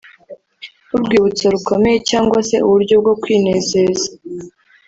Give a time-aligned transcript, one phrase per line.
[0.87, 4.07] nk’urwibutso rukomeye cyangwa se uburyo bwo kwinezeza